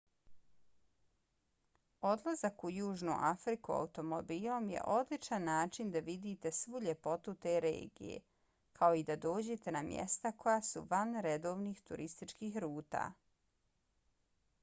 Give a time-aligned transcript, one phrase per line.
[2.11, 8.17] odlazak u južnu afriku automobilom je odličan način da vidite svu ljepotu te regije
[8.81, 13.05] kao i da dođete na mjesta koja su van redovnih turističkih ruta